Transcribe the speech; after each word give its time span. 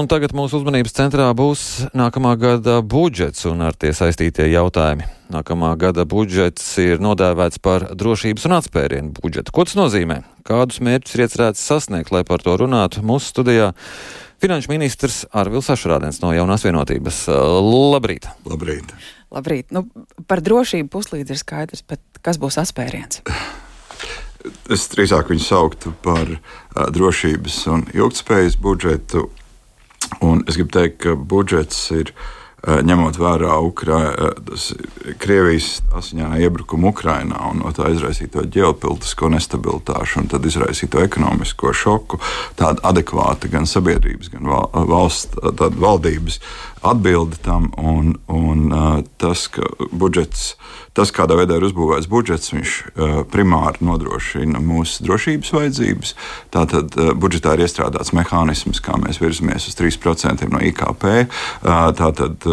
Un 0.00 0.06
tagad 0.08 0.32
mūsu 0.32 0.56
uzmanības 0.56 0.94
centrā 0.96 1.26
būs 1.36 1.62
nākamā 1.92 2.30
gada 2.40 2.78
budžets 2.80 3.44
un 3.50 3.58
ar 3.66 3.74
tie 3.76 3.90
saistītie 3.92 4.46
jautājumi. 4.48 5.04
Nākamā 5.28 5.74
gada 5.76 6.06
budžets 6.08 6.64
ir 6.80 7.02
nodēvēts 7.04 7.60
par 7.60 7.84
drošības 8.00 8.46
un 8.48 8.54
atspērienu 8.56 9.12
budžetu. 9.18 9.52
Ko 9.52 9.66
tas 9.68 9.76
nozīmē? 9.76 10.22
Kādus 10.48 10.80
mērķus 10.80 11.18
ir 11.18 11.24
iecerēts 11.26 11.64
sasniegt, 11.68 12.14
lai 12.14 12.22
par 12.24 12.40
to 12.40 12.54
runātu 12.56 13.02
mūsu 13.04 13.28
studijā? 13.28 13.74
Finanšu 14.40 14.72
ministrs 14.72 15.18
Arvils 15.36 15.68
Ašrādens 15.74 16.22
no 16.24 16.32
Jaunās 16.32 16.64
vienotības. 16.64 17.26
Labrīt! 17.60 18.30
Labrīt! 18.48 18.94
Labrīt. 19.28 19.68
Nu, 19.68 19.84
par 20.24 20.40
drošību 20.40 20.88
puslīdz 20.96 21.34
ir 21.34 21.42
skaidrs, 21.42 21.84
bet 21.84 22.00
kas 22.24 22.40
būs 22.40 22.56
atspēriens? 22.62 23.20
Es 24.72 24.88
drīzāk 24.94 25.28
viņu 25.28 25.44
sauktu 25.44 25.92
par 26.00 26.24
uh, 26.32 26.40
drošības 26.88 27.60
un 27.74 27.84
ilgspējas 27.92 28.56
budžetu. 28.64 29.26
Un 30.20 30.44
es 30.48 30.58
gribu 30.58 30.74
teikt, 30.76 31.00
ka 31.04 31.14
budžets 31.16 31.78
ir 31.96 32.12
uh, 32.12 32.80
ņemot 32.84 33.16
vērā 33.20 33.56
Ukra 33.64 34.00
uh, 34.10 34.64
Krievijas 35.20 35.80
asiņā 35.96 36.34
iebrukumu 36.44 36.92
Ukrajinā 36.92 37.40
un 37.50 37.62
no 37.64 37.72
tā 37.76 37.88
izraisīto 37.94 38.44
ģeopolitisko 38.44 39.30
nestabilitāšu 39.32 40.20
un 40.22 40.28
tad 40.32 40.48
izraisīto 40.48 41.00
ekonomisko 41.04 41.72
šoku, 41.72 42.20
tāda 42.60 42.84
adekvāta 42.92 43.48
gan 43.52 43.68
sabiedrības, 43.68 44.32
gan 44.34 44.50
valsts, 44.92 45.40
valdības 45.80 46.40
atbildi 46.82 47.36
tam. 47.44 47.70
Un, 47.76 48.14
un, 48.26 48.72
uh, 48.72 49.00
tas, 49.20 49.46
ka 49.52 49.66
budžets, 49.92 50.54
tas, 50.96 51.12
kādā 51.14 51.36
veidā 51.38 51.58
ir 51.58 51.66
uzbūvēts 51.68 52.08
budžets, 52.10 52.52
viņš 52.54 52.76
uh, 52.90 53.18
primāri 53.30 53.84
nodrošina 53.84 54.62
mūsu 54.64 55.04
drošības 55.06 55.52
vajadzības. 55.56 56.14
Tātad 56.54 56.96
uh, 56.96 57.12
budžetā 57.18 57.54
ir 57.56 57.66
iestrādāts 57.66 58.14
mehānisms, 58.16 58.82
kā 58.84 58.96
mēs 59.00 59.20
virzamies 59.22 59.68
uz 59.70 59.76
3% 59.78 60.48
no 60.50 60.62
IKP. 60.70 61.06
Tātad 61.60 62.44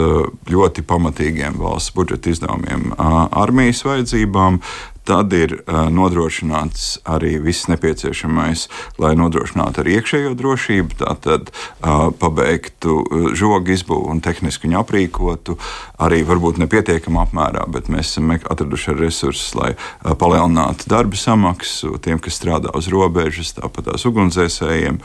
ļoti 0.51 0.83
pamatīgiem 0.87 1.57
valsts 1.61 1.93
budžeta 1.95 2.31
izdevumiem 2.33 2.91
armijas 2.97 3.83
vajadzībām. 3.87 4.59
Tad 5.07 5.31
ir 5.31 5.53
uh, 5.61 5.87
nodrošināts 5.93 6.97
arī 7.07 7.37
viss 7.39 7.69
nepieciešamais, 7.71 8.65
lai 8.99 9.13
nodrošinātu 9.15 9.79
arī 9.83 9.97
iekšējo 10.01 10.33
drošību, 10.35 10.97
tātad 10.99 11.51
uh, 11.53 12.09
pabeigtu 12.19 12.99
žogu 13.37 13.71
izbūvi 13.77 14.11
un 14.11 14.19
tehniski 14.25 14.67
viņu 14.67 14.81
aprīkotu. 14.81 15.55
Arī 16.03 16.21
varbūt 16.27 16.59
nepietiekamā 16.59 17.23
apmērā, 17.23 17.63
bet 17.71 17.87
mēs 17.93 18.11
esam 18.11 18.35
atraduši 18.35 18.97
resursus, 18.99 19.55
lai 19.55 19.73
uh, 19.77 20.11
palielinātu 20.19 20.91
darba 20.91 21.15
samaksu 21.19 21.95
tiem, 22.03 22.19
kas 22.19 22.41
strādā 22.41 22.75
uz 22.75 22.91
robežas, 22.91 23.55
tāpat 23.55 23.93
tās 23.93 24.07
ugunsdzēsējiem. 24.11 24.99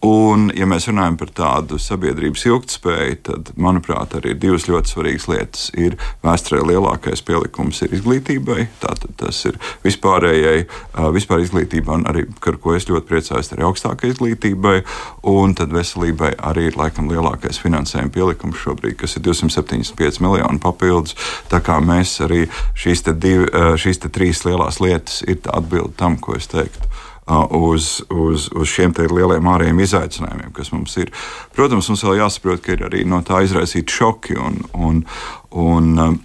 Un, 0.00 0.46
ja 0.56 0.64
mēs 0.64 0.86
runājam 0.88 1.18
par 1.20 1.28
tādu 1.36 1.76
sabiedrības 1.76 2.46
ilgspēju, 2.48 3.16
tad, 3.26 3.50
manuprāt, 3.60 4.14
arī 4.16 4.32
divas 4.32 4.64
ļoti 4.64 4.94
svarīgas 4.94 5.26
lietas 5.28 5.66
ir 5.76 5.98
vēsturē 6.24 6.62
lielākais 6.70 7.20
pielikums 7.28 7.82
ir 7.84 7.92
izglītībai. 7.98 8.64
Tātad 8.80 9.12
tas 9.20 9.42
ir 9.50 9.58
vispārējai, 9.84 10.62
vispār 11.12 11.44
izglītībai, 11.44 11.98
un 12.00 12.06
arī, 12.08 12.24
ar 12.48 12.56
ko 12.64 12.72
es 12.78 12.88
ļoti 12.88 13.10
priecājos, 13.10 13.52
arī 13.52 13.66
augstākai 13.68 14.14
izglītībai. 14.14 14.78
Un 15.28 15.52
tad 15.60 15.76
veselībai 15.76 16.32
arī 16.48 16.70
ir 16.70 16.80
laikam 16.80 17.12
lielākais 17.12 17.60
finansējuma 17.60 18.14
pielikums 18.14 18.64
šobrīd, 18.64 18.96
kas 19.04 19.18
ir 19.20 19.26
275 19.28 20.22
miljoni 20.24 20.64
papildus. 20.64 21.18
Tā 21.52 21.60
kā 21.60 21.76
mēs 21.84 22.16
arī 22.24 22.46
šīs, 22.72 23.04
te 23.04 23.12
divi, 23.12 23.52
šīs 23.52 24.00
te 24.00 24.08
trīs 24.08 24.46
lielās 24.48 24.80
lietas 24.80 25.20
ir 25.28 25.44
atbildi 25.44 25.98
tam, 26.00 26.16
ko 26.16 26.40
es 26.40 26.48
teiktu 26.48 26.88
uz, 27.56 28.00
uz, 28.10 28.48
uz 28.54 28.70
šiem 28.70 28.94
lieliem 28.98 29.48
ārējiem 29.52 29.84
izaicinājumiem, 29.84 30.50
kas 30.56 30.72
mums 30.74 30.96
ir. 31.00 31.12
Protams, 31.56 31.88
mums 31.90 32.04
vēl 32.06 32.20
jāsaprot, 32.22 32.62
ka 32.64 32.74
ir 32.74 32.86
arī 32.88 33.04
no 33.08 33.22
tā 33.26 33.42
izraisīti 33.46 34.00
šoki 34.00 34.38
un, 34.40 34.60
un, 34.74 35.04
un 35.50 36.18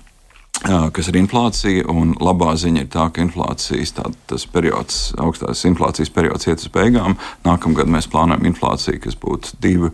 kas 0.65 1.09
ir 1.11 1.19
inflācija. 1.19 1.85
Labā 2.21 2.55
ziņa 2.57 2.83
ir 2.83 2.89
tā, 2.93 3.05
ka 3.13 3.21
inflācijas 3.21 3.93
tā, 3.97 4.05
periods, 4.53 5.13
augstās 5.21 5.61
inflācijas 5.69 6.09
periods 6.13 6.47
iet 6.49 6.63
uz 6.63 6.71
beigām. 6.73 7.17
Nākamgad 7.45 7.89
mēs 7.91 8.07
plānojam 8.09 8.47
inflāciju, 8.49 8.99
kas 9.03 9.17
būtu 9.21 9.59
2, 9.61 9.91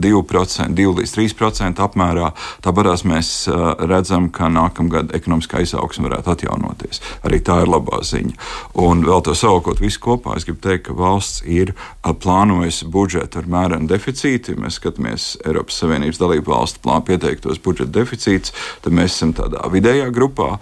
2%, 0.00 0.74
2 0.78 0.94
līdz 1.00 1.14
3% 1.18 1.84
apmērā. 1.84 2.30
Tāpēc 2.64 3.04
mēs 3.10 3.32
redzam, 3.90 4.30
ka 4.32 4.48
nākamgad 4.52 5.12
ekonomiskā 5.16 5.60
izaugsme 5.66 6.08
varētu 6.08 6.32
atjaunoties. 6.34 7.02
Arī 7.28 7.42
tā 7.44 7.60
ir 7.64 7.70
labā 7.70 8.00
ziņa. 8.06 8.34
Un 8.80 9.04
vēl 9.04 9.24
to 9.26 9.36
savukārt 9.36 9.84
visu 9.84 10.00
kopā, 10.06 10.38
es 10.40 10.48
gribu 10.48 10.64
teikt, 10.64 10.86
ka 10.88 10.96
valsts 10.96 11.44
ir 11.44 11.74
plānojusi 12.00 12.88
budžetu 12.88 13.42
ar 13.42 13.50
mērenu 13.52 13.90
deficītu. 13.90 14.56
Ja 14.56 14.64
mēs 14.64 14.80
skatāmies 14.80 15.28
Eiropas 15.44 15.82
Savienības 15.82 16.22
dalību 16.22 16.54
valstu 16.54 16.80
plānu 16.86 17.04
pieteiktos 17.10 17.60
budžeta 17.60 17.92
deficītus, 18.00 18.56
tad 18.80 18.96
mēs 18.96 19.18
esam 19.18 19.36
tādā 19.36 19.68
vidē 19.68 19.89
vidējā 19.90 20.10
grupā, 20.14 20.58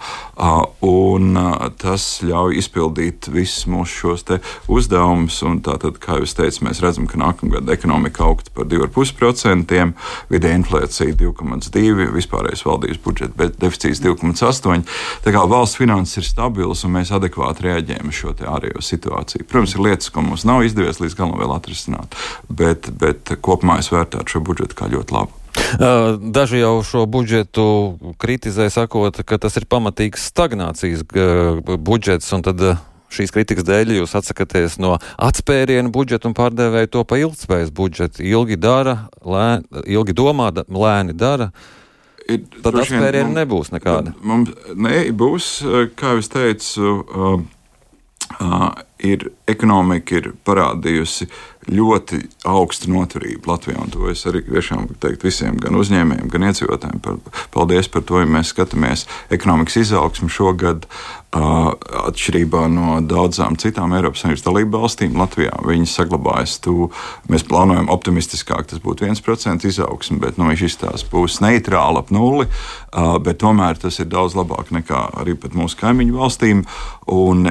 un 0.85 1.37
tas 1.81 2.05
ļauj 2.25 2.57
izpildīt 2.59 3.29
visus 3.31 3.67
mūsu 3.69 4.01
šos 4.01 4.25
uzdevumus. 4.71 5.39
Tātad, 5.65 5.99
kā 6.01 6.19
jau 6.19 6.27
teicu, 6.39 6.65
mēs 6.65 6.81
redzam, 6.83 7.07
ka 7.09 7.19
nākamā 7.19 7.59
gada 7.59 7.75
ekonomika 7.75 8.25
augtu 8.25 8.51
par 8.55 8.67
2,5%, 8.69 9.93
vidēja 10.31 10.59
inflācija 10.59 11.15
2,2%, 11.19 12.09
vispārējais 12.15 12.65
valdības 12.65 13.01
budžeta 13.05 13.49
deficīts 13.61 14.01
2,8%. 14.03 14.97
Tā 15.25 15.35
kā 15.35 15.45
valsts 15.49 15.79
finanses 15.79 16.21
ir 16.21 16.29
stabilas 16.29 16.85
un 16.87 16.95
mēs 16.97 17.13
adekvāti 17.15 17.67
reaģējam 17.67 18.11
uz 18.11 18.21
šo 18.21 18.35
ārējo 18.49 18.83
situāciju. 18.83 19.47
Protams, 19.49 19.75
ir 19.75 19.85
lietas, 19.85 20.13
ko 20.13 20.25
mums 20.25 20.47
nav 20.47 20.65
izdevies 20.67 21.01
līdz 21.03 21.17
galam 21.19 21.39
vēl 21.39 21.55
atrisināt, 21.55 22.17
bet, 22.49 22.91
bet 22.99 23.35
kopumā 23.45 23.79
es 23.83 23.91
vērtētu 23.93 24.37
šo 24.37 24.45
budžetu 24.45 24.79
kā 24.79 24.89
ļoti 24.91 25.15
labu. 25.15 25.38
Daži 26.37 26.61
jau 26.63 26.75
šo 26.85 27.05
budžetu 27.09 27.65
kritizē, 28.21 28.69
sakot, 28.73 29.21
ka 29.25 29.39
tas 29.41 29.57
ir 29.59 29.67
pamatīgs 29.69 30.29
stagnācijas 30.31 31.05
budžets, 31.77 32.31
un 32.35 32.45
tad 32.45 32.63
šīs 33.13 33.33
kritikas 33.33 33.65
dēļ 33.67 33.95
jūs 33.97 34.15
atsakaties 34.19 34.77
no 34.81 34.95
atspērienu 35.17 35.91
budžeta 35.93 36.29
un 36.29 36.37
pārdevēja 36.37 36.91
to 36.93 37.03
pa 37.09 37.19
ilgspējas 37.21 37.73
budžetu. 37.75 38.23
Ilgi 38.25 38.59
dara, 38.61 39.09
lēni, 39.25 39.85
ilgi 39.97 40.15
domā, 40.17 40.51
lēni 40.69 41.15
dara. 41.17 41.51
Ir, 42.29 42.43
tad 42.61 42.77
atspērienu 42.77 43.33
nebūs 43.33 43.71
nekāda. 43.73 44.13
Mums 44.21 44.53
ne, 44.77 45.07
būs, 45.17 45.55
kā 45.97 46.13
jau 46.13 46.27
teicu, 46.35 46.91
uh, 47.01 47.39
uh, 48.37 48.67
ir 49.01 49.31
ekonomika 49.49 50.19
ir 50.19 50.31
parādījusi 50.45 51.29
ļoti 51.69 52.21
augsta 52.49 52.89
noturība 52.91 53.53
Latvijā. 53.53 53.85
To 53.93 54.09
es 54.11 54.25
arī 54.29 54.41
tiešām 54.47 54.87
teiktu 55.01 55.29
visiem, 55.29 55.59
gan 55.61 55.77
uzņēmējiem, 55.79 56.31
gan 56.33 56.47
iedzīvotājiem. 56.49 57.21
Paldies 57.53 57.91
par 57.91 58.05
to, 58.09 58.21
ja 58.23 58.29
mēs 58.29 58.53
skatāmies 58.53 59.05
ekonomikas 59.33 59.79
izaugsmu 59.85 60.31
šogad. 60.33 60.89
Atšķirībā 61.29 62.63
no 62.73 62.95
daudzām 63.05 63.53
citām 63.61 63.91
Eiropas 63.93 64.23
Savienības 64.23 64.45
dalību 64.47 64.79
valstīm, 64.81 65.17
Latvijā 65.19 65.59
viņi 65.61 65.85
saglabājas. 65.91 66.55
Tu, 66.65 66.87
mēs 67.29 67.45
plānojam 67.45 67.91
optimistiskāk, 67.93 68.65
tas 68.71 68.81
būtu 68.81 69.05
1% 69.05 69.67
izaugsme, 69.69 70.17
bet 70.23 70.39
nu, 70.41 70.47
viņš 70.49 70.63
izstāsta, 70.65 71.09
būs 71.11 71.37
neitrāli 71.45 72.01
ap 72.01 72.09
nulli. 72.09 72.47
Bet 73.21 73.37
tomēr 73.43 73.77
tas 73.77 74.01
ir 74.01 74.09
daudz 74.09 74.33
labāk 74.33 74.71
nekā 74.73 75.03
arī 75.21 75.35
mūsu 75.53 75.77
kaimiņu 75.77 76.17
valstīm. 76.17 76.63
Un, 77.09 77.45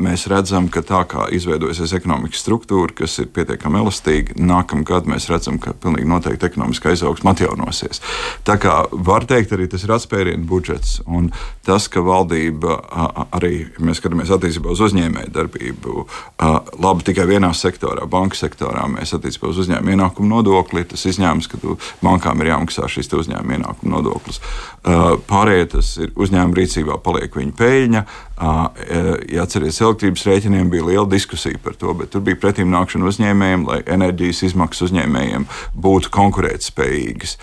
mēs 0.00 0.24
redzam, 0.32 0.70
ka 0.72 0.80
tā 0.84 1.02
kā 1.08 1.28
izveidojusies 1.32 1.92
ekonomikas 1.96 2.40
struktūra, 2.44 2.96
kas 2.96 3.18
ir 3.20 3.28
pietiekami 3.32 3.82
elastīga, 3.82 4.36
nākamā 4.40 4.88
gada 4.88 5.12
mēs 5.12 5.28
redzam, 5.28 5.60
ka 5.60 5.76
pilnīgi 5.76 6.08
noteikti 6.08 6.48
ekonomiskā 6.48 6.96
izaugsme 6.96 7.32
atjaunosies. 7.32 8.00
Tā 8.48 8.56
kā 8.60 8.82
var 8.92 9.28
teikt, 9.28 9.52
arī 9.56 9.68
tas 9.68 9.84
ir 9.84 9.92
atspērienu 9.96 10.48
budžets. 10.48 11.02
Un 11.04 11.28
tas, 11.68 11.88
ka 11.92 12.04
valdība 12.04 12.80
arī 13.34 13.52
mēs 13.82 14.00
skatāmies 14.00 14.30
attiecībā 14.34 14.72
uz 14.74 14.82
uzņēmēju 14.88 15.32
darbību, 15.34 16.06
labi 16.82 17.06
tikai 17.08 17.26
vienā 17.30 17.50
sektorā, 17.56 18.06
banka 18.10 18.38
sektorā, 18.38 18.86
mēs 18.92 19.14
attiecībā 19.16 19.50
uz 19.52 19.62
uzņēmēju 19.64 19.98
ienākumu 19.98 20.30
nodokli, 20.32 20.86
tas 20.88 21.06
izņēmums, 21.10 21.50
ka 21.50 21.60
bankām 22.04 22.44
ir 22.44 22.52
jāmaksā 22.52 22.88
šis 22.90 23.12
uzņēmuma 23.18 23.58
ienākuma 23.58 23.96
nodoklis. 23.96 24.40
Pārējie 25.28 25.68
tas 25.74 25.92
ir 26.00 26.14
uzņēmuma 26.16 26.58
rīcībā, 26.58 26.98
paliek 27.04 27.34
viņa 27.36 27.54
peļņa. 27.58 28.04
Ja 28.38 29.42
atcerieties, 29.42 29.80
elektrības 29.82 30.22
rēķiniem 30.28 30.68
bija 30.70 30.84
liela 30.86 31.08
diskusija 31.10 31.58
par 31.58 31.74
to, 31.74 31.90
bet 31.98 32.12
tur 32.12 32.22
bija 32.22 32.38
pretīm 32.38 32.70
nākšana 32.70 33.08
uzņēmējiem, 33.10 33.64
lai 33.66 33.80
enerģijas 33.96 34.44
izmaksas 34.46 34.86
uzņēmējiem 34.86 35.48
būtu 35.74 36.12
konkurētspējīgas. 36.14 37.34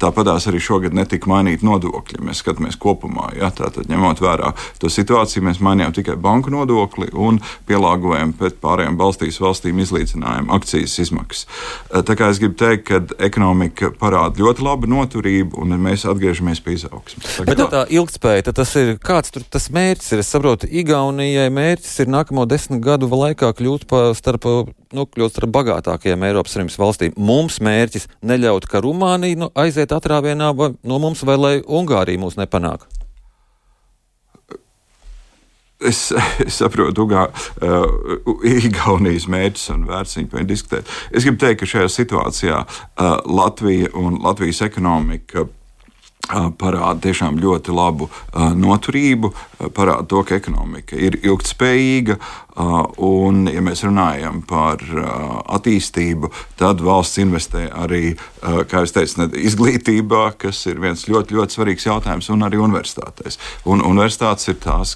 Tāpatās 0.00 0.48
arī 0.48 0.62
šogad 0.64 0.96
netika 0.96 1.28
mainīti 1.28 1.68
nodokļi. 1.68 2.22
Mēs 2.24 2.40
skatāmies 2.40 2.80
kopumā, 2.80 3.34
ja, 3.36 3.52
tātad 3.52 3.90
ņemot 3.92 4.24
vērā 4.24 4.54
to 4.80 4.88
situāciju, 4.94 5.44
mēs 5.48 5.60
mainījām 5.64 5.94
tikai 5.96 6.16
banku 6.20 6.52
nodokli 6.54 7.10
un 7.12 7.40
pielāgojam 7.68 8.34
pēc 8.38 8.58
pārējām 8.62 8.98
valstīs 9.00 9.40
valstīm 9.42 9.80
izlīdzinājām 9.84 10.50
akcijas 10.54 10.96
izmaksas. 11.04 11.46
Tā 11.90 12.16
kā 12.18 12.30
es 12.32 12.40
gribu 12.42 12.56
teikt, 12.60 12.86
ka 12.88 13.00
ekonomika 13.26 13.90
parāda 13.98 14.42
ļoti 14.42 14.64
labu 14.64 14.90
noturību 14.90 15.60
un 15.62 15.76
mēs 15.84 16.06
atgriežamies 16.10 16.62
pie 16.64 16.78
izaugsmes. 16.78 17.40
Bet 17.48 17.62
tā 17.72 17.84
ilgspēja, 17.92 18.54
tas 18.54 18.74
ir 18.80 18.94
kāds 19.02 19.34
tur 19.34 19.44
tas 19.50 19.68
mērķis 19.74 20.14
ir? 20.14 20.24
Es 20.24 20.32
saprotu, 20.34 20.68
Igaunijai 20.70 21.50
mērķis 21.54 22.04
ir 22.04 22.10
nākamo 22.14 22.46
desmit 22.50 22.82
gadu 22.84 23.10
laikā 23.10 23.52
kļūt 23.58 23.86
par 23.90 24.12
starp, 24.18 24.48
nu, 24.94 25.06
kļūt 25.06 25.36
starp 25.36 25.54
bagātākajām 25.54 26.26
Eiropas 26.28 26.56
Savienības 26.56 26.80
valstīm. 26.80 27.16
Mums 27.16 27.60
mērķis 27.64 28.08
neļaut, 28.26 28.68
ka 28.70 28.82
Rumānija 28.84 29.44
nu, 29.44 29.50
aiziet 29.58 29.94
atrāvienā 29.94 30.52
no 30.54 31.00
mums 31.02 31.24
vai 31.26 31.38
lai 31.40 31.56
Ungārija 31.62 32.20
mūs 32.20 32.38
nepanāk. 32.40 32.88
Es, 35.84 36.06
es 36.46 36.60
saprotu, 36.60 37.06
ka 37.10 37.26
uh, 37.28 38.38
Igaunijas 38.44 39.28
mērķis 39.30 39.68
un 39.74 39.84
vērts 39.90 40.18
viņu 40.20 40.32
par 40.32 40.48
diskutēt. 40.48 40.94
Es 41.12 41.26
gribu 41.26 41.40
teikt, 41.42 41.62
ka 41.62 41.70
šajā 41.74 41.90
situācijā 41.92 42.62
uh, 42.64 43.18
Latvija 43.28 43.92
un 43.98 44.20
Latvijas 44.24 44.64
ekonomika 44.66 45.46
parāda 46.30 47.00
tiešām 47.04 47.38
ļoti 47.42 47.74
labu 47.74 48.08
noturību, 48.34 49.32
parāda 49.74 50.06
to, 50.08 50.22
ka 50.24 50.38
ekonomika 50.40 50.96
ir 50.96 51.18
ilgspējīga. 51.22 52.18
Un, 53.02 53.48
ja 53.50 53.58
mēs 53.66 53.80
runājam 53.82 54.38
par 54.46 54.78
attīstību, 55.56 56.30
tad 56.60 56.82
valsts 56.86 57.18
investē 57.18 57.64
arī, 57.82 58.12
kā 58.70 58.84
jau 58.84 58.92
teicu, 58.94 59.26
izglītībā, 59.42 60.22
kas 60.38 60.60
ir 60.70 60.78
viens 60.82 61.02
ļoti, 61.10 61.34
ļoti 61.34 61.58
svarīgs 61.58 61.88
jautājums, 61.88 62.30
un 62.30 62.46
arī 62.46 62.60
universitātēs. 62.62 63.40
Un 63.66 63.82
universitātes 63.82 64.52
ir 64.52 64.60
tās, 64.62 64.94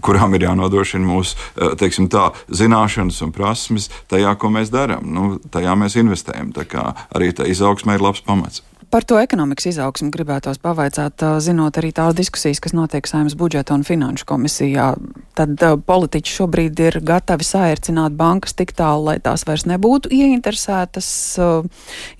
kurām 0.00 0.38
ir 0.38 0.48
jānodrošina 0.48 1.04
mūsu 1.04 1.76
teiksim, 1.76 2.08
tā, 2.12 2.30
zināšanas 2.48 3.20
un 3.26 3.36
prasmes 3.36 3.90
tajā, 4.08 4.32
ko 4.40 4.50
mēs 4.56 4.72
darām. 4.72 5.04
Nu, 5.12 5.34
tajā 5.52 5.76
mēs 5.76 6.00
investējam. 6.00 6.54
Tā 6.56 6.64
kā 6.64 6.88
arī 7.12 7.34
tā 7.36 7.44
izaugsme 7.52 7.98
ir 7.98 8.08
labs 8.08 8.24
pamats. 8.24 8.64
Par 8.90 9.02
to 9.02 9.16
ekonomikas 9.18 9.66
izaugsmu 9.72 10.12
gribētos 10.14 10.60
pavaicāt, 10.62 11.22
zinot 11.42 11.74
arī 11.80 11.88
tās 11.94 12.14
diskusijas, 12.14 12.60
kas 12.62 12.74
notiek 12.76 13.08
Saimnes 13.10 13.34
budžeta 13.38 13.74
un 13.74 13.82
finanšu 13.86 14.26
komisijā. 14.28 14.92
Tad 15.36 15.64
politiķi 15.88 16.34
šobrīd 16.36 16.82
ir 16.84 16.98
gatavi 17.06 17.44
saērcināt 17.44 18.14
bankas 18.16 18.54
tik 18.54 18.70
tālu, 18.78 19.08
lai 19.08 19.16
tās 19.22 19.42
vairs 19.48 19.66
nebūtu 19.66 20.12
ieinteresētas 20.14 21.08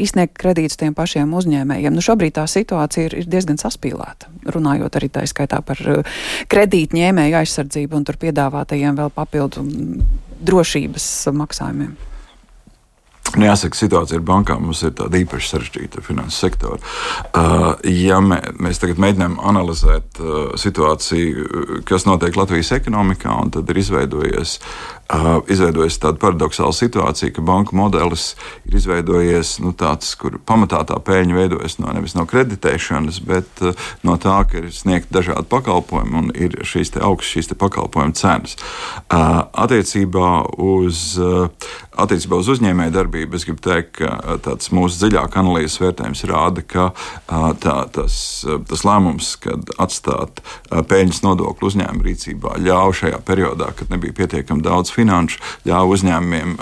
izsniegt 0.02 0.34
kredītus 0.42 0.80
tiem 0.80 0.96
pašiem 0.98 1.36
uzņēmējiem. 1.38 1.94
Nu, 1.94 2.02
šobrīd 2.02 2.34
tā 2.40 2.48
situācija 2.50 3.12
ir, 3.12 3.16
ir 3.22 3.30
diezgan 3.30 3.62
saspīlēta, 3.62 4.32
runājot 4.50 4.98
arī 4.98 5.12
tā 5.14 5.22
skaitā 5.30 5.62
par 5.62 5.80
kredītņēmēju 6.50 7.40
aizsardzību 7.44 8.00
un 8.00 8.10
tur 8.10 8.18
piedāvātajiem 8.26 8.98
vēl 8.98 9.14
papildu 9.14 9.64
drošības 10.50 11.08
maksājumiem. 11.30 11.94
Nu, 13.34 13.42
jāsaka, 13.48 13.76
situācija 13.76 14.20
ar 14.20 14.24
bankām 14.24 14.62
mums 14.64 14.80
ir 14.86 14.94
tāda 14.96 15.18
īpaši 15.18 15.50
sarežģīta 15.50 16.02
finanses 16.06 16.38
sektora. 16.40 16.78
Uh, 17.36 17.66
ja 17.90 18.20
mē, 18.22 18.38
mēs 18.62 18.80
tagad 18.80 19.00
mēģinām 19.02 19.34
analizēt 19.50 20.20
uh, 20.22 20.54
situāciju, 20.56 21.82
kas 21.88 22.06
notiek 22.08 22.38
Latvijas 22.38 22.70
ekonomikā, 22.78 23.34
tad 23.56 23.74
ir 23.74 23.82
izveidojies 23.82 24.56
Uh, 25.06 25.36
izveidojas 25.46 26.00
tāda 26.02 26.18
paradoxāla 26.18 26.74
situācija, 26.74 27.30
ka 27.36 27.42
banku 27.46 27.76
modelis 27.78 28.32
ir 28.66 28.74
izveidojies 28.74 29.52
nu, 29.62 29.70
tāds, 29.70 30.08
kur 30.18 30.40
pamatā 30.42 30.80
tā 30.88 30.96
pēļņa 30.98 31.36
veidojas 31.36 31.76
no 31.78 31.92
nevis 31.94 32.16
no 32.18 32.24
kreditēšanas, 32.26 33.20
bet 33.22 33.62
uh, 33.62 33.86
no 34.02 34.16
tā, 34.18 34.40
ka 34.50 34.64
ir 34.64 34.72
sniegti 34.74 35.14
dažādi 35.14 35.46
pakalpojumi 35.52 36.18
un 36.18 36.32
ir 36.34 36.58
šīs 36.66 36.90
augstas 36.98 37.36
šīs 37.36 37.52
pakalpojumu 37.54 38.18
cenas. 38.18 38.56
Uh, 39.06 39.44
attiecībā 39.54 40.32
uz, 40.58 41.04
attiecībā 41.94 42.42
uz 42.42 42.50
uzņēmēju 42.56 42.96
darbību 43.16 43.36
es 43.36 43.44
gribu 43.46 43.62
teikt, 43.64 43.96
ka 44.00 44.36
tāds 44.44 44.70
mūsu 44.74 45.00
dziļāk 45.00 45.36
analīzes 45.40 45.80
vērtējums 45.80 46.24
rāda, 46.28 46.62
ka 46.62 46.92
tā, 47.62 47.76
tas, 47.92 48.44
tas 48.68 48.84
lēmums, 48.84 49.36
kad 49.40 49.72
atstāt 49.78 50.42
peļņas 50.70 51.22
nodokli 51.24 51.70
uzņēmumu 51.70 52.06
rīcībā, 52.06 52.56
ļāva 52.60 52.92
šajā 53.00 53.20
periodā, 53.26 53.72
kad 53.76 53.90
nebija 53.92 54.16
pietiekami 54.16 54.64
daudz 54.64 54.92
finanšu 54.94 55.40
ļāva 55.66 55.96
uzņēmumiem 55.96 56.56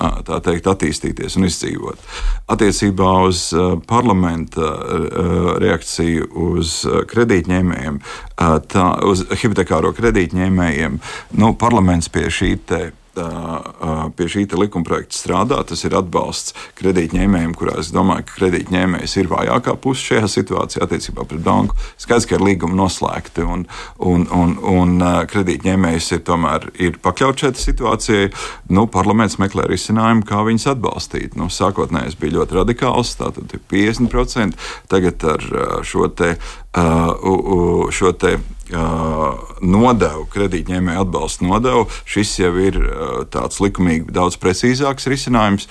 teikt, 0.47 0.71
attīstīties 0.71 1.39
un 1.39 1.49
izdzīvot. 1.51 2.11
Attiecībā 2.55 3.13
uz 3.27 3.47
parlamenta 3.91 4.73
reakciju 5.63 6.31
uz 6.55 6.83
kredītņēmējiem, 7.11 8.03
tā, 8.71 8.91
uz 9.11 9.25
hipotekāro 9.43 9.95
kredītņēmējiem, 9.97 11.01
nu, 11.41 11.55
parlaments 11.59 12.13
pie 12.13 12.29
šī 12.33 12.55
pie 13.15 14.29
šī 14.31 14.47
likumprojekta 14.55 15.17
strādā. 15.17 15.61
Tas 15.69 15.85
ir 15.87 15.97
atbalsts 15.99 16.55
kredītņēmējiem, 16.79 17.55
kurā 17.59 17.79
es 17.83 17.93
domāju, 17.95 18.27
ka 18.29 18.39
kredītņēmējs 18.41 19.17
ir 19.21 19.31
vājākā 19.33 19.77
puse 19.83 20.05
šajā 20.11 20.31
situācijā 20.31 20.85
attiecībā 20.87 21.27
pret 21.29 21.45
banku. 21.45 21.79
Skaidrs, 22.01 22.29
ka 22.29 22.39
ir 22.39 22.47
līgumi 22.47 22.79
noslēgti 22.79 23.47
un, 23.47 23.67
un, 23.99 24.27
un, 24.35 24.57
un 24.75 25.07
kredītņēmējs 25.31 26.11
ir 26.17 26.25
tomēr 26.27 26.69
ir 26.81 26.99
pakļauts 27.05 27.47
šai 27.47 27.53
situācijai. 27.65 28.31
Nu, 28.75 28.87
parlaments 28.91 29.39
meklē 29.43 29.69
risinājumu, 29.71 30.27
kā 30.29 30.43
viņus 30.47 30.71
atbalstīt. 30.75 31.39
Nu, 31.41 31.51
sākotnēji 31.53 32.19
bija 32.21 32.39
ļoti 32.39 32.61
radikāls, 32.61 33.15
tātad 33.21 33.55
50%. 33.71 34.59
Tagad 34.91 35.25
ar 35.35 35.49
šo 35.87 36.09
te, 36.15 36.35
šo 37.95 38.13
te 38.19 38.37
nodevu, 38.73 40.25
kredītņēmēju 40.33 41.05
atbalsta 41.05 41.47
nodevu. 41.49 41.87
Šis 42.09 42.39
jau 42.41 42.55
ir 42.63 42.81
tāds 43.35 43.61
likumīgi 43.65 44.15
daudz 44.15 44.39
precīzāks 44.43 45.11
risinājums. 45.11 45.69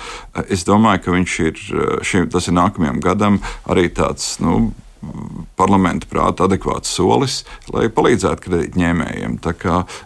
Es 0.47 0.65
domāju, 0.67 1.05
ka 1.05 1.17
viņš 1.17 1.39
ir, 1.47 1.65
šim, 2.05 2.29
tas 2.33 2.49
ir 2.49 2.57
nākamajam 2.59 3.03
gadam 3.03 3.41
arī 3.69 3.89
tāds. 3.93 4.35
Nu, 4.43 4.71
parlamenta 5.59 6.07
prāta 6.09 6.47
adekvāts 6.47 6.91
solis, 6.95 7.41
lai 7.73 7.87
palīdzētu 7.93 8.45
kredītņēmējiem. 8.47 9.37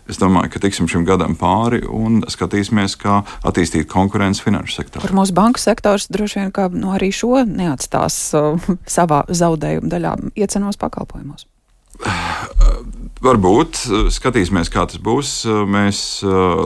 Es 0.09 0.19
domāju, 0.21 0.51
ka 0.53 0.61
tiksim 0.63 0.89
šim 0.91 1.05
gadam 1.07 1.37
pāri 1.39 1.83
un 1.85 2.23
skatīsimies, 2.29 2.97
kā 3.01 3.21
attīstīt 3.47 3.89
konkurenci 3.91 4.45
finanšu 4.45 4.79
sektorā. 4.79 5.05
Par 5.05 5.17
mūsu 5.17 5.35
banku 5.37 5.61
sektors 5.61 6.09
droši 6.13 6.41
vien 6.41 6.55
nu, 6.77 6.93
arī 6.95 7.11
šo 7.15 7.43
neatstās 7.47 8.17
uh, 8.37 8.71
savā 8.89 9.23
zaudējuma 9.29 9.93
daļā 9.93 10.15
iecenos 10.35 10.79
pakalpojumos. 10.81 11.47
Varbūt 13.17 13.79
skatīsimies, 14.13 14.69
kā 14.69 14.83
tas 14.85 14.99
būs. 15.01 15.31
Mēs 15.67 15.99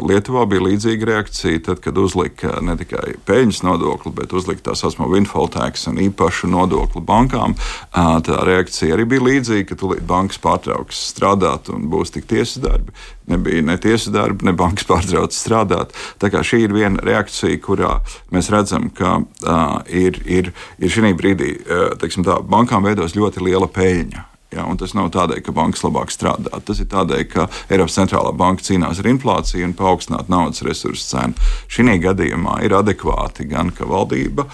Lietuvā 0.03 0.43
bija 0.51 0.65
līdzīga 0.65 1.07
reakcija, 1.07 1.61
tad, 1.63 1.79
kad 1.83 1.97
uzlika 1.97 2.57
ne 2.65 2.75
tikai 2.79 3.15
peļņas 3.27 3.61
nodokli, 3.63 4.11
bet 4.17 4.33
uzlika 4.35 4.65
tā 4.65 4.75
saucamo 4.75 5.07
windfall 5.13 5.47
tax 5.51 5.87
un 5.87 6.01
īpašu 6.03 6.49
nodokli 6.51 7.03
bankām. 7.07 7.55
Tā 7.95 8.39
reakcija 8.47 8.97
arī 8.97 9.07
bija 9.13 9.23
līdzīga, 9.29 9.69
ka 9.69 9.77
tūlīt 9.79 10.03
bankas 10.07 10.41
pārtrauks 10.43 10.99
strādāt 11.13 11.71
un 11.71 11.87
būs 11.91 12.11
tik 12.17 12.27
tiesas 12.29 12.59
darbi. 12.65 12.91
Nebija 13.31 13.63
ne 13.63 13.77
tiesas 13.79 14.11
darbi, 14.11 14.49
ne 14.49 14.55
bankas 14.57 14.85
pārtrauc 14.91 15.31
strādāt. 15.35 15.95
Tā 16.19 16.33
kā 16.33 16.43
šī 16.43 16.65
ir 16.65 16.75
viena 16.75 16.99
reakcija, 17.05 17.61
kurā 17.63 18.01
mēs 18.35 18.51
redzam, 18.51 18.89
ka 18.97 19.21
uh, 19.21 19.79
ir, 19.87 20.19
ir, 20.27 20.51
ir 20.83 20.91
šī 20.91 21.15
brīdī 21.15 21.55
uh, 21.63 21.95
tā, 21.95 22.41
bankām 22.43 22.85
veidos 22.89 23.15
ļoti 23.15 23.47
liela 23.47 23.71
peļņa. 23.71 24.30
Ja, 24.51 24.65
tas 24.75 24.91
nav 24.97 25.07
tādēļ, 25.15 25.39
ka 25.45 25.53
bankas 25.55 25.83
labāk 25.85 26.11
strādā. 26.11 26.57
Tas 26.67 26.81
ir 26.83 26.89
tādēļ, 26.91 27.21
ka 27.31 27.45
Eiropas 27.71 27.95
centrālā 27.95 28.33
banka 28.35 28.65
cīnās 28.67 28.99
ar 28.99 29.07
inflāciju 29.07 29.69
un 29.69 29.75
paaugstināt 29.79 30.27
naudas 30.31 30.59
resursu 30.67 31.05
cenu. 31.07 31.47
Šī 31.71 31.95
gadījumā 32.03 32.57
ir 32.65 32.75
adekvāti 32.75 33.47
gan 33.47 33.71
ka 33.75 33.87
valdība 33.87 34.47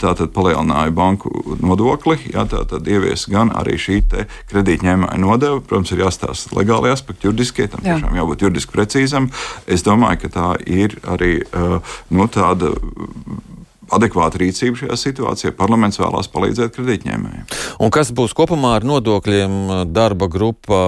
tātad 0.00 0.32
palielināja 0.32 0.94
banku 0.96 1.32
nodokli, 1.60 2.16
ja, 2.32 2.46
tātad 2.48 2.88
ievies 2.88 3.26
gan 3.28 3.52
arī 3.52 3.76
šī 3.76 3.98
kredītņēmēja 4.48 5.20
nodeva. 5.20 5.60
Protams, 5.60 5.92
ir 5.92 6.04
jāstāsta 6.06 6.56
legāli 6.56 6.92
aspekti, 6.92 7.28
juridiskie 7.28 7.68
tam 7.68 7.84
Jā. 7.84 7.98
tiešām 7.98 8.16
jābūt 8.16 8.46
juridiski 8.46 8.72
precīzam. 8.78 9.28
Es 9.68 9.84
domāju, 9.84 10.24
ka 10.24 10.32
tā 10.38 10.48
ir 10.64 10.96
arī 11.04 11.34
nu, 12.08 12.28
tāda 12.32 12.72
adekvāta 13.94 14.40
rīcība 14.42 14.82
šajā 14.82 14.98
situācijā. 15.00 15.52
Parlaments 15.58 16.00
vēlās 16.00 16.30
palīdzēt 16.32 16.76
kredītņēmējiem. 16.76 17.46
Un 17.82 17.94
kas 17.94 18.12
būs 18.14 18.34
kopumā 18.36 18.76
ar 18.78 18.86
nodokļiem? 18.88 19.56
Darba 19.92 20.28
grupa 20.32 20.82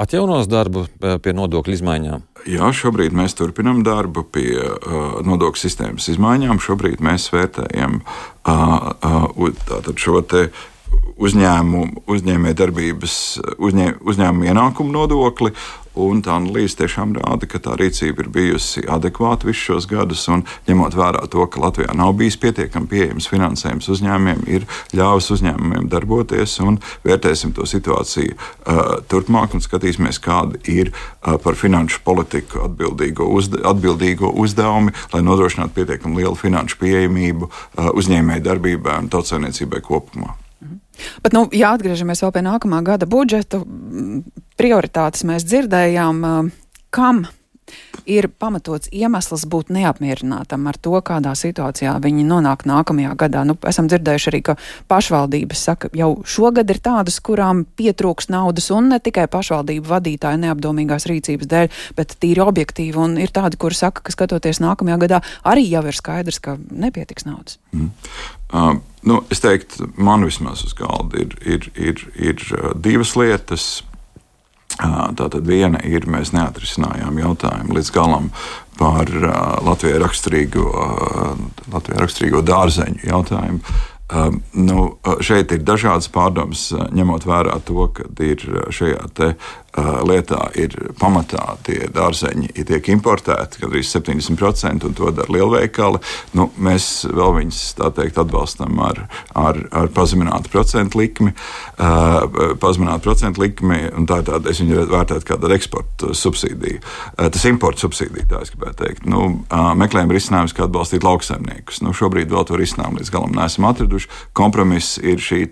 atjaunos 0.00 0.50
darbu 0.50 0.86
eh, 0.86 1.16
pie 1.22 1.36
nodokļu 1.36 1.78
izmaiņām? 1.78 2.26
Jā, 2.48 2.70
šobrīd 2.72 3.12
mēs 3.12 3.36
turpinām 3.36 3.82
darbu 3.84 4.24
pie 4.32 4.54
uh, 4.56 5.18
nodokļu 5.26 5.60
sistēmas 5.60 6.06
izmaiņām. 6.08 6.60
Šobrīd 6.64 7.02
mēs 7.04 7.28
vērtējam 7.34 8.00
uh, 8.00 8.92
uh, 9.04 9.90
šo 10.00 10.22
uzņēmumu, 11.20 12.04
uzņēmējdarbības, 12.10 13.14
uzņē, 13.60 13.86
uzņēmumu 14.00 14.48
ienākumu 14.48 14.94
nodokli 14.94 15.52
Un 16.00 16.22
tā 16.24 16.36
analīze 16.38 16.78
tiešām 16.80 17.14
rāda, 17.18 17.48
ka 17.50 17.60
tā 17.62 17.76
rīcība 17.80 18.24
ir 18.24 18.30
bijusi 18.32 18.84
adekvāta 18.88 19.48
visus 19.48 19.66
šos 19.68 19.88
gadus. 19.90 20.24
Un, 20.32 20.44
ņemot 20.68 20.96
vērā 20.96 21.26
to, 21.30 21.44
ka 21.50 21.62
Latvijā 21.64 21.94
nav 21.96 22.14
bijis 22.18 22.38
pietiekami 22.40 22.88
pieejams 22.90 23.28
finansējums 23.30 23.90
uzņēmumiem, 23.94 24.44
ir 24.48 24.66
ļāvis 24.96 25.30
uzņēmumiem 25.36 25.88
darboties 25.92 26.58
vērtēsim 27.04 27.54
to 27.56 27.66
situāciju 27.68 28.36
uh, 28.36 29.00
turpmāk 29.10 29.54
un 29.56 29.64
skatīsimies, 29.64 30.20
kāda 30.22 30.60
ir 30.70 30.92
uh, 30.92 31.36
par 31.42 31.58
finanšu 31.58 32.02
politiku 32.04 32.64
atbildīgo, 32.66 33.26
uzde, 33.36 33.62
atbildīgo 33.66 34.32
uzdevumi, 34.42 34.94
lai 35.14 35.22
nodrošinātu 35.26 35.76
pietiekami 35.76 36.22
lielu 36.22 36.36
finanšu 36.38 36.78
pieejamību 36.80 37.48
uh, 37.48 37.90
uzņēmēju 37.96 38.46
darbībai 38.46 39.00
un 39.04 39.10
tautsēmniecībai 39.12 39.82
kopumā. 39.84 40.36
Bet, 41.24 41.32
nu, 41.32 41.46
ja 41.56 41.72
atgriežamies 41.74 42.20
vēl 42.24 42.32
pie 42.34 42.42
nākamā 42.44 42.82
gada 42.84 43.08
budžeta, 43.08 43.62
prioritātes 44.60 45.24
mēs 45.28 45.48
dzirdējām. 45.48 46.24
Kam 46.90 47.24
ir 48.10 48.28
pamatots 48.40 48.90
iemesls 48.92 49.44
būt 49.50 49.70
neapmierinātam 49.74 50.66
ar 50.70 50.78
to, 50.82 50.96
kādā 51.04 51.32
situācijā 51.38 51.92
viņi 52.02 52.24
nonāk 52.26 52.64
nākamajā 52.68 53.14
gadā. 53.18 53.44
Nu, 53.46 53.56
esam 53.68 53.88
dzirdējuši 53.90 54.30
arī, 54.32 54.40
ka 54.48 54.56
pašvaldības 54.90 55.64
saka, 55.68 55.90
jau 55.96 56.10
šogad 56.26 56.70
ir 56.72 56.80
tādas, 56.82 57.20
kurām 57.24 57.64
pietrūks 57.78 58.30
naudas, 58.32 58.70
un 58.74 58.90
ne 58.94 59.00
tikai 59.02 59.26
pašvaldību 59.30 59.90
vadītāju 59.90 60.42
neapdomīgās 60.44 61.06
rīcības 61.10 61.50
dēļ, 61.50 61.80
bet 61.98 62.16
tīri 62.22 62.44
objektīvi, 62.44 62.96
un 63.00 63.18
ir 63.22 63.34
tādi, 63.34 63.60
kuri 63.60 63.78
saka, 63.78 64.04
ka 64.06 64.14
skatoties 64.14 64.62
nākamajā 64.64 65.00
gadā, 65.06 65.22
arī 65.46 65.66
jau 65.68 65.84
ir 65.86 65.96
skaidrs, 65.96 66.40
ka 66.42 66.56
nepietiks 66.70 67.28
naudas. 67.28 67.60
Mm. 67.70 67.92
Uh, 68.50 68.80
nu, 69.06 69.20
es 69.30 69.42
teiktu, 69.44 69.92
man 69.94 70.26
vismaz 70.26 70.64
uz 70.66 70.74
galda 70.78 71.22
ir, 71.22 71.36
ir, 71.46 71.70
ir, 71.78 72.02
ir 72.18 72.42
divas 72.82 73.14
lietas. 73.18 73.70
Tātad 74.80 75.44
viena 75.46 75.80
ir, 75.84 76.06
mēs 76.08 76.32
neatrisinājām 76.36 77.18
jautājumu 77.20 77.76
līdz 77.76 77.92
galam 77.94 78.30
par 78.80 79.10
Latvijai 79.66 80.00
raksturīgo, 80.00 80.66
Latvijai 81.72 82.00
raksturīgo 82.00 82.40
dārzeņu 82.48 83.04
jautājumu. 83.10 83.60
Um, 84.10 84.40
nu, 84.52 84.86
šeit 85.22 85.52
ir 85.54 85.62
dažādas 85.62 86.10
pārdomas, 86.10 86.70
ņemot 86.96 87.26
vērā 87.28 87.60
to, 87.66 87.86
ka 87.94 88.08
ir 88.26 88.42
šajā 88.74 89.04
te, 89.14 89.34
lietā 89.78 90.50
ir 90.58 90.72
pamatā 90.98 91.56
tie 91.66 91.86
dārzeņi 91.94 92.50
ja 92.56 92.64
tiek 92.66 92.88
importēti, 92.90 93.62
arī 93.66 93.82
70% 93.86 94.86
un 94.88 94.94
to 94.98 95.10
dara 95.14 95.30
lielveikali. 95.30 96.00
Nu, 96.34 96.48
mēs 96.58 97.06
vēl 97.06 97.36
viņus 97.38 97.60
teikt, 97.78 98.18
atbalstam 98.18 98.80
ar, 98.82 99.04
ar, 99.38 99.60
ar 99.70 99.90
pazeminātu 99.94 100.50
procentu 100.50 100.98
likmi. 100.98 101.34
Pazeminātu 101.78 103.04
procentu 103.06 103.44
likmi 103.44 103.84
un 103.94 104.08
tā 104.10 104.20
ir 104.20 104.28
tāda, 104.28 104.50
es 104.50 104.62
viņu 104.62 104.88
vērtētu 104.90 105.28
kā 105.28 105.38
tādu 105.38 105.54
eksporta 105.54 106.10
subsīdiju. 106.18 106.82
Tas 107.20 107.46
importa 107.50 107.86
subsīdija, 107.86 108.26
tā 108.32 108.42
es 108.44 108.50
gribētu 108.54 108.82
teikt. 108.82 109.06
Nu, 109.10 109.44
meklējam 109.78 110.10
risinājumus, 110.14 110.56
kā 110.56 110.66
atbalstīt 110.66 111.06
lauksaimniekus. 111.06 111.82
Nu, 111.86 111.94
šobrīd 111.96 112.32
vēl 112.32 112.48
to 112.48 112.58
risinājumu 112.58 113.00
līdz 113.00 113.14
galam 113.14 113.38
neesam 113.38 113.70
atraduši 113.70 113.99
izdarījuši. 114.00 114.08
Kompromiss 114.32 114.98
ir 115.02 115.18
šī 115.20 115.46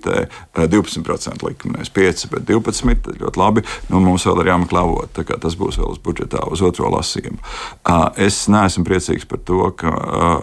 12% 0.55 1.45
likme, 1.45 1.73
nevis 1.77 1.91
5, 1.91 2.29
bet 2.33 2.47
12. 2.49 3.19
Ļoti 3.19 3.39
labi. 3.39 3.63
Nu, 3.91 4.01
mums 4.01 4.27
vēl 4.27 4.43
ir 4.43 4.53
jāmeklē 4.53 4.83
avoti. 4.83 5.25
Tas 5.25 5.57
būs 5.59 5.79
vēl 5.79 5.93
uz 5.93 5.99
budžetā, 6.03 6.45
uz 6.51 6.63
otro 6.63 6.91
lasījumu. 6.93 7.39
Es 8.17 8.49
neesmu 8.49 8.85
priecīgs 8.85 9.27
par 9.29 9.39
to, 9.45 9.71
ka 9.79 9.93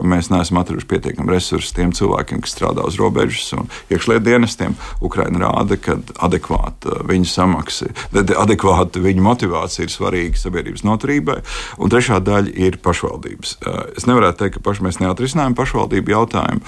mēs 0.03 0.29
neesam 0.31 0.59
atraduši 0.61 0.89
pietiekami 0.89 1.31
resursus 1.31 1.73
tiem 1.75 1.93
cilvēkiem, 1.95 2.41
kas 2.43 2.55
strādā 2.55 2.85
uz 2.85 2.97
robežas 2.99 3.53
un 3.57 3.69
iekšlietu 3.89 4.25
dienestiem. 4.25 4.75
Ukraina 5.01 5.47
rāda, 5.47 5.77
ka 5.77 5.97
adekvāta 6.25 7.01
viņu 7.07 7.29
samaksa, 7.29 7.89
adekvāta 8.13 9.01
viņu 9.03 9.23
motivācija 9.25 9.87
ir 9.87 9.93
svarīga 9.93 10.39
sabiedrības 10.39 10.85
noturībai. 10.87 11.39
Un 11.79 11.91
trešā 11.91 12.19
daļa 12.23 12.55
ir 12.67 12.79
pašvaldības. 12.83 13.57
Es 13.95 14.07
nevaru 14.09 14.33
teikt, 14.35 14.57
ka 14.57 14.65
paši 14.65 14.85
mēs 14.85 14.99
neatrisinājām 15.01 15.55
pašvaldību 15.57 16.13
jautājumu, 16.15 16.61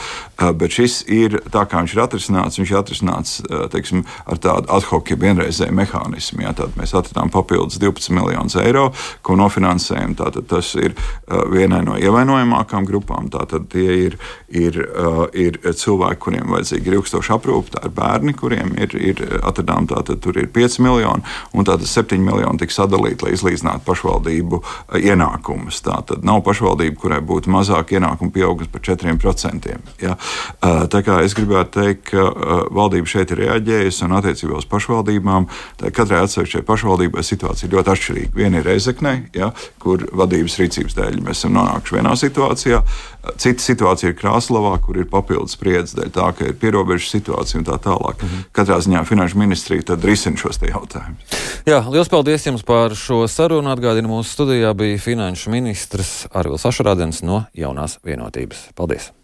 bet 0.59 0.75
šis 0.77 1.01
ir 1.11 1.26
ir 1.27 1.37
tā, 1.53 1.63
kā 1.69 1.83
viņš 1.83 1.95
ir 1.95 2.03
atrisināts, 2.03 2.59
viņš 2.61 2.73
ir 2.73 2.79
atrisināts 2.81 3.35
teiksim, 3.73 4.03
ar 4.25 4.41
tādu 4.43 4.71
ad 4.73 4.87
hoc, 4.89 5.11
ja 5.11 5.19
vienreizēju 5.21 5.75
mehānismu. 5.77 6.43
Jā, 6.45 6.53
tad 6.57 6.75
mēs 6.79 6.95
atradām 6.97 7.31
papildus 7.33 7.79
12 7.81 8.15
miljonus 8.15 8.57
eiro, 8.61 8.89
ko 9.25 9.37
nofinansējam. 9.39 10.15
Tātad 10.19 10.47
tas 10.49 10.73
ir 10.79 10.95
vienai 11.51 11.83
no 11.85 11.97
ievainojamākām 11.99 12.87
grupām. 12.87 13.29
Tātad 13.33 13.67
tie 13.73 13.97
ir, 14.07 14.17
ir, 14.49 14.79
ir 15.37 15.59
cilvēki, 15.67 16.21
kuriem 16.23 16.53
vajadzīga 16.55 16.91
ir 16.91 16.97
ilgstoša 16.99 17.37
aprūpe, 17.37 17.73
tā 17.75 17.85
ir 17.87 17.93
bērni, 17.97 18.35
kuriem 18.37 18.73
ir, 18.79 18.95
ir 18.97 19.23
atradām, 19.41 19.87
tātad 19.89 20.21
tur 20.23 20.39
ir 20.39 20.49
5 20.53 20.79
miljoni, 20.85 21.25
un 21.53 21.67
tātad 21.67 21.87
7 21.89 22.21
miljoni 22.23 22.61
tiks 22.61 22.79
sadalīti, 22.79 23.25
lai 23.25 23.35
izlīdzinātu 23.35 23.85
pašvaldību 23.87 24.61
ienākumus. 25.01 25.81
Tātad 25.85 26.25
nav 26.27 26.43
pašvaldība, 26.47 26.99
kurai 27.01 27.21
būtu 27.25 27.51
mazāk 27.53 27.95
ienākumu 27.97 28.33
pieaugums 28.35 28.71
par 28.73 28.83
4%. 28.87 29.75
Ja? 30.03 30.15
Tā 30.61 31.03
kā 31.05 31.16
es 31.25 31.35
gribētu 31.37 31.81
teikt, 31.81 32.03
ka 32.11 32.23
uh, 32.27 32.61
valdība 32.73 33.09
šeit 33.09 33.31
ir 33.33 33.43
reaģējusi 33.45 34.05
un 34.07 34.15
attiecībā 34.19 34.57
uz 34.59 34.67
pašvaldībām. 34.69 35.47
Katrai 35.95 36.23
atsevišķai 36.25 36.63
pašvaldībai 36.67 37.23
situācija 37.25 37.67
ir 37.67 37.75
ļoti 37.77 37.93
atšķirīga. 37.93 38.33
Viena 38.37 38.61
ir 38.61 38.67
Reizekne, 38.67 39.13
ja, 39.37 39.51
kur 39.81 40.07
vadības 40.17 40.57
rīcības 40.61 40.97
dēļ 40.97 41.21
mēs 41.25 41.41
esam 41.41 41.57
nonākuši 41.57 41.97
vienā 41.97 42.15
situācijā. 42.19 42.81
Cita 43.37 43.63
situācija 43.63 44.13
ir 44.13 44.17
Krāslavā, 44.19 44.77
kur 44.83 44.99
ir 45.01 45.09
papildus 45.11 45.57
spriedzes 45.57 45.97
dēļ 45.97 46.13
tā, 46.15 46.29
ka 46.37 46.47
ir 46.47 46.55
pierobežu 46.61 47.09
situācija 47.09 47.61
un 47.61 47.67
tā 47.67 47.79
tālāk. 47.83 48.23
Mhm. 48.23 48.47
Katrā 48.55 48.79
ziņā 48.83 49.03
Finanšu 49.07 49.41
ministrija 49.41 49.89
tad 49.93 50.05
risina 50.07 50.39
šos 50.39 50.61
jautājumus. 50.63 51.37
Jā, 51.67 51.81
liels 51.91 52.11
paldies 52.11 52.47
jums 52.47 52.65
par 52.67 52.95
šo 52.95 53.25
sarunu. 53.31 53.73
Atgādinu, 53.73 54.09
mūsu 54.11 54.31
studijā 54.37 54.71
bija 54.77 54.99
finanšu 55.01 55.51
ministrs 55.53 56.25
Arvils 56.31 56.65
Ašrādens 56.67 57.23
no 57.27 57.45
jaunās 57.57 57.99
vienotības. 58.07 58.69
Paldies! 58.77 59.16